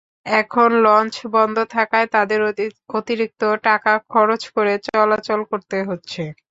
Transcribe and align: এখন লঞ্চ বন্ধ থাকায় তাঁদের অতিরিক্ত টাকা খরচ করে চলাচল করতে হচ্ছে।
এখন 0.33 0.69
লঞ্চ 0.83 1.15
বন্ধ 1.35 1.57
থাকায় 1.71 2.07
তাঁদের 2.13 2.39
অতিরিক্ত 2.95 3.41
টাকা 3.63 3.93
খরচ 4.09 4.41
করে 4.55 4.73
চলাচল 4.87 5.39
করতে 5.51 5.77
হচ্ছে। 5.89 6.21